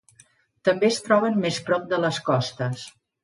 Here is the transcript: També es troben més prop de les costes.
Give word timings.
També 0.69 0.87
es 0.93 0.97
troben 1.09 1.37
més 1.45 1.59
prop 1.69 1.85
de 1.93 2.01
les 2.07 2.19
costes. 2.31 2.89